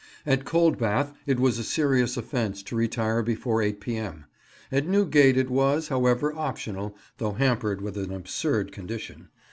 At 0.25 0.45
Coldbath 0.45 1.13
it 1.27 1.39
was 1.39 1.59
a 1.59 1.63
serious 1.63 2.17
offence 2.17 2.63
to 2.63 2.75
retire 2.75 3.21
before 3.21 3.61
8 3.61 3.79
P.M. 3.79 4.25
At 4.71 4.87
Newgate 4.87 5.37
it 5.37 5.51
was, 5.51 5.89
however, 5.89 6.33
optional, 6.35 6.97
though 7.19 7.33
hampered 7.33 7.81
with 7.81 7.97
an 7.97 8.11
absurd 8.11 8.71
condition. 8.71 9.29